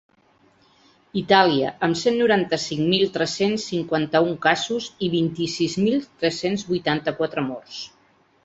Itàlia, 1.19 1.73
amb 1.87 1.99
cent 2.03 2.17
noranta-cinc 2.21 2.81
mil 2.95 3.05
tres-cents 3.17 3.67
cinquanta-un 3.73 4.33
casos 4.49 4.89
i 5.09 5.13
vint-i-sis 5.17 5.79
mil 5.87 6.03
tres-cents 6.09 6.65
vuitanta-quatre 6.75 7.49
morts. 7.53 7.79